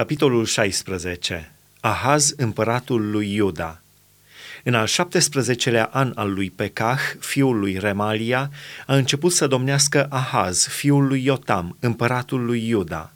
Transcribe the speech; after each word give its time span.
Capitolul 0.00 0.44
16. 0.44 1.52
Ahaz, 1.80 2.32
împăratul 2.36 3.10
lui 3.10 3.34
Iuda. 3.34 3.80
În 4.64 4.74
al 4.74 4.86
17-lea 4.86 5.90
an 5.90 6.12
al 6.14 6.32
lui 6.32 6.50
Pecah, 6.50 7.00
fiul 7.18 7.58
lui 7.58 7.78
Remalia, 7.78 8.50
a 8.86 8.96
început 8.96 9.32
să 9.32 9.46
domnească 9.46 10.06
Ahaz, 10.10 10.66
fiul 10.66 11.06
lui 11.06 11.24
Iotam, 11.24 11.76
împăratul 11.80 12.44
lui 12.44 12.68
Iuda. 12.68 13.12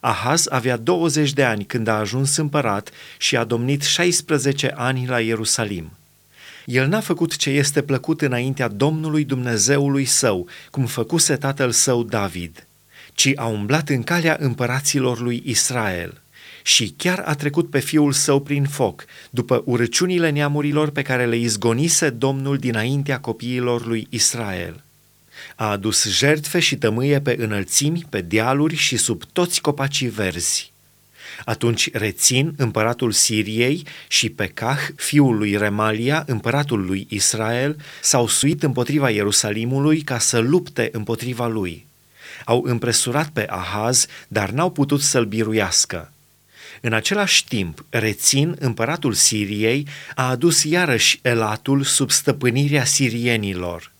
Ahaz 0.00 0.46
avea 0.50 0.76
20 0.76 1.32
de 1.32 1.44
ani 1.44 1.64
când 1.64 1.86
a 1.86 1.98
ajuns 1.98 2.36
împărat 2.36 2.90
și 3.18 3.36
a 3.36 3.44
domnit 3.44 3.82
16 3.82 4.72
ani 4.76 5.06
la 5.06 5.20
Ierusalim. 5.20 5.90
El 6.64 6.88
n-a 6.88 7.00
făcut 7.00 7.36
ce 7.36 7.50
este 7.50 7.82
plăcut 7.82 8.22
înaintea 8.22 8.68
Domnului 8.68 9.24
Dumnezeului 9.24 10.04
său, 10.04 10.48
cum 10.70 10.86
făcuse 10.86 11.36
tatăl 11.36 11.70
său 11.70 12.02
David– 12.02 12.66
ci 13.14 13.32
a 13.34 13.46
umblat 13.46 13.88
în 13.88 14.02
calea 14.02 14.36
împăraților 14.40 15.20
lui 15.20 15.42
Israel 15.44 16.22
și 16.66 16.94
chiar 16.96 17.22
a 17.24 17.34
trecut 17.34 17.70
pe 17.70 17.78
fiul 17.78 18.12
său 18.12 18.40
prin 18.40 18.64
foc, 18.64 19.04
după 19.30 19.62
urăciunile 19.64 20.30
neamurilor 20.30 20.90
pe 20.90 21.02
care 21.02 21.26
le 21.26 21.36
izgonise 21.36 22.10
Domnul 22.10 22.58
dinaintea 22.58 23.20
copiilor 23.20 23.86
lui 23.86 24.06
Israel. 24.10 24.82
A 25.56 25.70
adus 25.70 26.08
jertfe 26.08 26.60
și 26.60 26.76
tămâie 26.76 27.20
pe 27.20 27.36
înălțimi, 27.38 28.06
pe 28.10 28.20
dealuri 28.20 28.74
și 28.74 28.96
sub 28.96 29.22
toți 29.32 29.60
copacii 29.60 30.08
verzi. 30.08 30.72
Atunci 31.44 31.90
Rețin, 31.92 32.54
împăratul 32.56 33.12
Siriei, 33.12 33.86
și 34.08 34.28
Pecah, 34.28 34.78
fiul 34.96 35.36
lui 35.36 35.56
Remalia, 35.56 36.24
împăratul 36.26 36.84
lui 36.84 37.06
Israel, 37.10 37.76
s-au 38.02 38.28
suit 38.28 38.62
împotriva 38.62 39.10
Ierusalimului 39.10 40.00
ca 40.00 40.18
să 40.18 40.38
lupte 40.38 40.88
împotriva 40.92 41.46
lui 41.46 41.86
au 42.44 42.62
împresurat 42.66 43.28
pe 43.28 43.46
Ahaz, 43.48 44.06
dar 44.28 44.50
n-au 44.50 44.70
putut 44.70 45.00
să-l 45.00 45.24
biruiască. 45.24 46.12
În 46.80 46.92
același 46.92 47.46
timp, 47.46 47.84
Rețin, 47.88 48.56
împăratul 48.58 49.12
Siriei, 49.12 49.86
a 50.14 50.28
adus 50.28 50.64
iarăși 50.64 51.18
Elatul 51.22 51.82
sub 51.82 52.10
stăpânirea 52.10 52.84
sirienilor. 52.84 53.92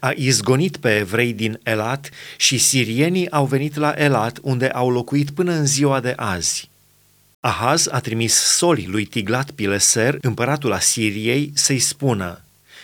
A 0.00 0.12
izgonit 0.14 0.76
pe 0.76 0.96
evrei 0.96 1.32
din 1.32 1.60
Elat 1.62 2.10
și 2.36 2.58
sirienii 2.58 3.30
au 3.30 3.46
venit 3.46 3.76
la 3.76 3.94
Elat, 3.96 4.38
unde 4.42 4.68
au 4.68 4.90
locuit 4.90 5.30
până 5.30 5.52
în 5.52 5.66
ziua 5.66 6.00
de 6.00 6.12
azi. 6.16 6.68
Ahaz 7.40 7.86
a 7.90 8.00
trimis 8.00 8.34
soli 8.34 8.86
lui 8.86 9.04
Tiglat 9.04 9.50
Pileser, 9.50 10.18
împăratul 10.20 10.72
Asiriei, 10.72 11.52
să-i 11.54 11.78
spună, 11.78 12.40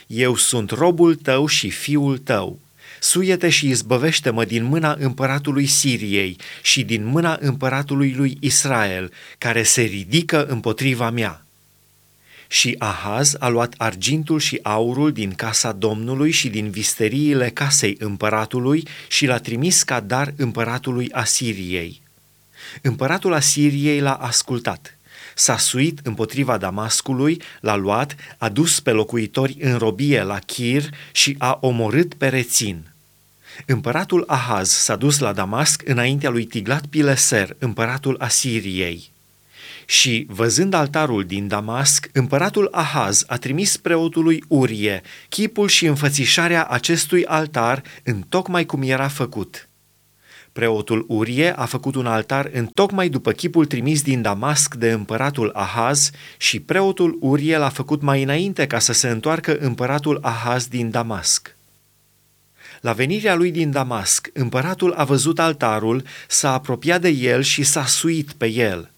Eu 0.07 0.37
sunt 0.37 0.71
robul 0.71 1.15
tău 1.15 1.47
și 1.47 1.71
fiul 1.71 2.19
tău 2.19 2.59
suiete 3.03 3.49
și 3.49 3.69
izbăvește-mă 3.69 4.45
din 4.45 4.65
mâna 4.65 4.97
împăratului 4.99 5.67
Siriei 5.67 6.37
și 6.63 6.83
din 6.85 7.05
mâna 7.05 7.39
împăratului 7.41 8.15
lui 8.17 8.37
Israel, 8.41 9.13
care 9.39 9.63
se 9.63 9.83
ridică 9.83 10.47
împotriva 10.47 11.11
mea. 11.11 11.47
Și 12.47 12.75
Ahaz 12.79 13.35
a 13.39 13.49
luat 13.49 13.75
argintul 13.77 14.39
și 14.39 14.59
aurul 14.63 15.13
din 15.13 15.33
casa 15.33 15.73
Domnului 15.73 16.31
și 16.31 16.49
din 16.49 16.71
visteriile 16.71 17.49
casei 17.49 17.97
împăratului 17.99 18.89
și 19.09 19.27
l-a 19.27 19.39
trimis 19.39 19.83
ca 19.83 20.01
dar 20.01 20.35
împăratului 20.37 21.09
Asiriei. 21.13 22.01
Împăratul 22.83 23.33
Asiriei 23.33 24.01
l-a 24.01 24.15
ascultat 24.15 24.97
s-a 25.35 25.57
suit 25.57 26.01
împotriva 26.03 26.59
Damascului, 26.59 27.43
l-a 27.61 27.77
luat, 27.77 28.17
a 28.39 28.49
dus 28.49 28.81
pe 28.81 28.91
locuitori 28.91 29.57
în 29.61 29.79
robie 29.79 30.23
la 30.23 30.39
Chir 30.39 30.83
și 31.13 31.35
a 31.39 31.59
omorât 31.61 32.15
pe 32.15 32.29
rețin. 32.29 32.92
Împăratul 33.67 34.25
Ahaz 34.27 34.71
s-a 34.71 34.97
dus 34.97 35.19
la 35.19 35.33
Damasc 35.33 35.83
înaintea 35.85 36.31
lui 36.31 36.45
Tiglat 36.45 36.87
Pileser, 36.87 37.57
împăratul 37.59 38.17
Asiriei. 38.19 39.11
Și, 39.87 40.27
văzând 40.29 40.75
altarul 40.75 41.25
din 41.25 41.49
Damasc, 41.49 42.09
împăratul 42.13 42.69
Ahaz 42.73 43.25
a 43.27 43.37
trimis 43.37 43.77
preotului 43.77 44.45
Urie 44.49 45.03
chipul 45.29 45.69
și 45.69 45.87
înfățișarea 45.87 46.65
acestui 46.65 47.25
altar 47.25 47.83
în 48.03 48.23
tocmai 48.29 48.65
cum 48.65 48.83
era 48.83 49.09
făcut. 49.09 49.69
Preotul 50.53 51.05
Urie 51.09 51.57
a 51.57 51.65
făcut 51.65 51.95
un 51.95 52.07
altar 52.07 52.51
în 52.53 52.67
tocmai 52.67 53.09
după 53.09 53.33
chipul 53.33 53.67
trimis 53.67 54.03
din 54.03 54.23
Damasc 54.23 54.75
de 54.75 54.91
împăratul 54.91 55.51
Ahaz 55.55 56.11
și 56.37 56.61
preotul 56.61 57.19
Urie 57.21 57.57
l-a 57.57 57.69
făcut 57.69 58.03
mai 58.03 58.23
înainte 58.23 58.67
ca 58.67 58.79
să 58.79 58.93
se 58.93 59.09
întoarcă 59.09 59.57
împăratul 59.59 60.19
Ahaz 60.23 60.67
din 60.67 60.91
Damasc. 60.91 61.57
La 62.83 62.93
venirea 62.93 63.35
lui 63.35 63.51
din 63.51 63.71
Damasc, 63.71 64.31
împăratul 64.33 64.93
a 64.93 65.05
văzut 65.05 65.39
altarul, 65.39 66.03
s-a 66.29 66.53
apropiat 66.53 67.01
de 67.01 67.09
el 67.09 67.43
și 67.43 67.63
s-a 67.63 67.87
suit 67.87 68.33
pe 68.33 68.47
el. 68.47 68.91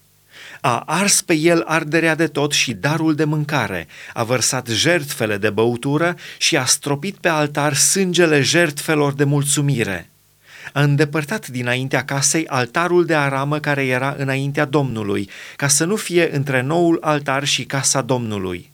A 0.61 0.79
ars 0.79 1.21
pe 1.21 1.33
el 1.33 1.63
arderea 1.65 2.15
de 2.15 2.27
tot 2.27 2.51
și 2.51 2.73
darul 2.73 3.15
de 3.15 3.23
mâncare, 3.23 3.87
a 4.13 4.23
vărsat 4.23 4.67
jertfele 4.67 5.37
de 5.37 5.49
băutură 5.49 6.15
și 6.37 6.57
a 6.57 6.65
stropit 6.65 7.15
pe 7.15 7.27
altar 7.27 7.73
sângele 7.73 8.41
jertfelor 8.41 9.13
de 9.13 9.23
mulțumire. 9.23 10.09
A 10.73 10.81
îndepărtat 10.81 11.47
dinaintea 11.47 12.05
casei 12.05 12.47
altarul 12.47 13.05
de 13.05 13.15
aramă 13.15 13.59
care 13.59 13.85
era 13.85 14.15
înaintea 14.17 14.65
Domnului, 14.65 15.29
ca 15.55 15.67
să 15.67 15.85
nu 15.85 15.95
fie 15.95 16.35
între 16.35 16.61
noul 16.61 16.97
altar 17.01 17.43
și 17.43 17.63
casa 17.63 18.01
Domnului. 18.01 18.71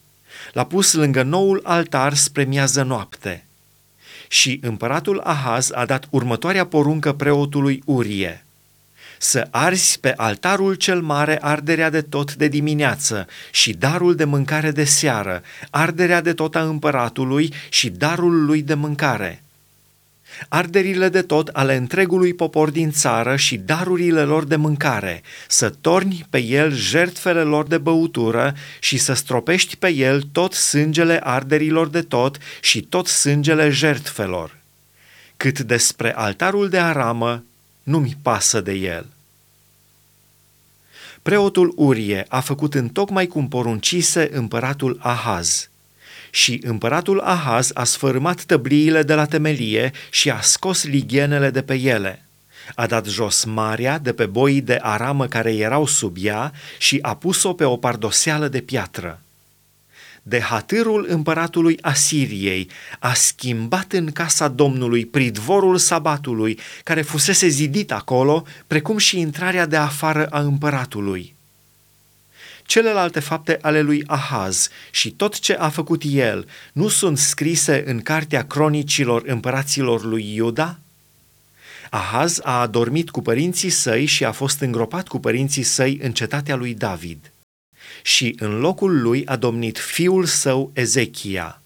L-a 0.53 0.65
pus 0.65 0.93
lângă 0.93 1.23
noul 1.23 1.61
altar 1.63 2.13
spre 2.13 2.43
miază 2.43 2.83
noapte. 2.83 3.45
Și 4.31 4.59
împăratul 4.61 5.19
Ahaz 5.23 5.71
a 5.73 5.85
dat 5.85 6.07
următoarea 6.09 6.65
poruncă 6.65 7.13
preotului 7.13 7.81
Urie. 7.85 8.45
Să 9.17 9.47
arzi 9.49 9.99
pe 9.99 10.13
altarul 10.15 10.73
cel 10.73 11.01
mare 11.01 11.37
arderea 11.41 11.89
de 11.89 12.01
tot 12.01 12.35
de 12.35 12.47
dimineață 12.47 13.27
și 13.51 13.73
darul 13.73 14.15
de 14.15 14.23
mâncare 14.23 14.71
de 14.71 14.83
seară, 14.83 15.41
arderea 15.69 16.21
de 16.21 16.33
tot 16.33 16.55
a 16.55 16.61
împăratului 16.61 17.53
și 17.69 17.89
darul 17.89 18.45
lui 18.45 18.61
de 18.61 18.73
mâncare– 18.73 19.43
arderile 20.49 21.09
de 21.09 21.21
tot 21.21 21.47
ale 21.47 21.75
întregului 21.75 22.33
popor 22.33 22.69
din 22.69 22.91
țară 22.91 23.35
și 23.35 23.57
darurile 23.57 24.23
lor 24.23 24.43
de 24.43 24.55
mâncare, 24.55 25.21
să 25.47 25.69
torni 25.69 26.25
pe 26.29 26.43
el 26.43 26.73
jertfele 26.73 27.41
lor 27.41 27.67
de 27.67 27.77
băutură 27.77 28.55
și 28.79 28.97
să 28.97 29.13
stropești 29.13 29.75
pe 29.75 29.93
el 29.93 30.21
tot 30.31 30.53
sângele 30.53 31.19
arderilor 31.23 31.87
de 31.87 32.01
tot 32.01 32.37
și 32.61 32.81
tot 32.81 33.07
sângele 33.07 33.69
jertfelor. 33.69 34.57
Cât 35.37 35.59
despre 35.59 36.15
altarul 36.15 36.69
de 36.69 36.79
aramă, 36.79 37.43
nu-mi 37.83 38.17
pasă 38.21 38.61
de 38.61 38.73
el. 38.73 39.05
Preotul 41.21 41.73
Urie 41.75 42.25
a 42.29 42.39
făcut 42.39 42.73
întocmai 42.73 43.27
cum 43.27 43.47
poruncise 43.47 44.29
împăratul 44.31 44.97
Ahaz– 45.01 45.65
și 46.31 46.61
împăratul 46.63 47.19
Ahaz 47.19 47.71
a 47.73 47.83
sfărâmat 47.83 48.43
tăbliile 48.43 49.03
de 49.03 49.13
la 49.13 49.25
temelie 49.25 49.91
și 50.09 50.29
a 50.29 50.41
scos 50.41 50.83
lighenele 50.83 51.49
de 51.49 51.61
pe 51.61 51.73
ele. 51.73 52.25
A 52.75 52.85
dat 52.85 53.05
jos 53.05 53.43
marea 53.43 53.99
de 53.99 54.13
pe 54.13 54.25
boii 54.25 54.61
de 54.61 54.79
aramă 54.81 55.27
care 55.27 55.55
erau 55.55 55.85
sub 55.85 56.15
ea 56.19 56.51
și 56.77 56.99
a 57.01 57.15
pus-o 57.15 57.53
pe 57.53 57.63
o 57.63 57.77
pardoseală 57.77 58.47
de 58.47 58.59
piatră. 58.59 59.21
De 60.23 60.39
hatârul 60.39 61.05
împăratului 61.09 61.77
Asiriei 61.81 62.69
a 62.99 63.13
schimbat 63.13 63.91
în 63.91 64.11
casa 64.11 64.47
Domnului 64.47 65.05
pridvorul 65.05 65.77
sabatului 65.77 66.59
care 66.83 67.01
fusese 67.01 67.47
zidit 67.47 67.91
acolo, 67.91 68.45
precum 68.67 68.97
și 68.97 69.19
intrarea 69.19 69.65
de 69.65 69.75
afară 69.75 70.25
a 70.25 70.39
împăratului 70.39 71.35
celelalte 72.71 73.19
fapte 73.19 73.57
ale 73.61 73.81
lui 73.81 74.03
Ahaz 74.07 74.69
și 74.91 75.11
tot 75.11 75.39
ce 75.39 75.53
a 75.53 75.69
făcut 75.69 76.01
el 76.05 76.47
nu 76.73 76.87
sunt 76.87 77.17
scrise 77.17 77.83
în 77.85 78.01
cartea 78.01 78.45
cronicilor 78.45 79.23
împăraților 79.25 80.03
lui 80.03 80.35
Iuda? 80.35 80.79
Ahaz 81.89 82.39
a 82.43 82.61
adormit 82.61 83.09
cu 83.09 83.21
părinții 83.21 83.69
săi 83.69 84.05
și 84.05 84.25
a 84.25 84.31
fost 84.31 84.59
îngropat 84.59 85.07
cu 85.07 85.19
părinții 85.19 85.63
săi 85.63 85.99
în 86.01 86.11
cetatea 86.11 86.55
lui 86.55 86.73
David. 86.73 87.31
Și 88.03 88.35
în 88.39 88.59
locul 88.59 89.01
lui 89.01 89.25
a 89.25 89.35
domnit 89.35 89.77
fiul 89.77 90.25
său 90.25 90.71
Ezechia. 90.73 91.60